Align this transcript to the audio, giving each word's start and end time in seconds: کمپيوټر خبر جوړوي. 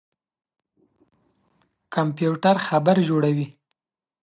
کمپيوټر 1.93 2.55
خبر 2.67 2.95
جوړوي. 3.07 3.47